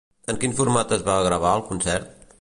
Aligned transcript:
En 0.33 0.39
quin 0.43 0.55
format 0.61 0.95
es 0.97 1.05
va 1.11 1.19
gravar 1.29 1.55
el 1.59 1.67
concert? 1.73 2.23